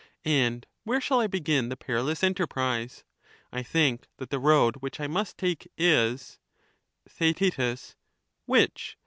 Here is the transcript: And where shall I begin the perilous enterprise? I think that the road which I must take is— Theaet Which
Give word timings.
And 0.25 0.65
where 0.83 0.99
shall 0.99 1.19
I 1.19 1.27
begin 1.27 1.69
the 1.69 1.77
perilous 1.77 2.23
enterprise? 2.23 3.03
I 3.51 3.61
think 3.61 4.07
that 4.17 4.31
the 4.31 4.39
road 4.39 4.77
which 4.77 4.99
I 4.99 5.05
must 5.05 5.37
take 5.37 5.71
is— 5.77 6.39
Theaet 7.07 7.93
Which 8.47 8.97